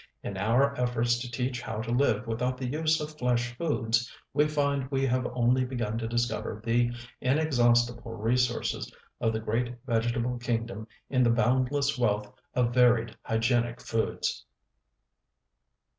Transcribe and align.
In 0.23 0.35
our 0.35 0.75
efforts 0.81 1.19
to 1.19 1.29
teach 1.29 1.61
how 1.61 1.79
to 1.83 1.91
live 1.91 2.25
without 2.25 2.57
the 2.57 2.65
use 2.65 2.99
of 2.99 3.19
flesh 3.19 3.55
foods, 3.55 4.11
we 4.33 4.47
find 4.47 4.89
we 4.89 5.05
have 5.05 5.27
only 5.27 5.63
begun 5.63 5.99
to 5.99 6.07
discover 6.07 6.59
the 6.65 6.91
inexhaustible 7.21 8.13
resources 8.15 8.91
of 9.19 9.31
the 9.31 9.39
great 9.39 9.75
vegetable 9.85 10.39
kingdom 10.39 10.87
in 11.11 11.21
the 11.21 11.29
boundless 11.29 11.99
wealth 11.99 12.33
of 12.55 12.73
varied 12.73 13.15
hygienic 13.25 13.79
foods. 13.79 14.43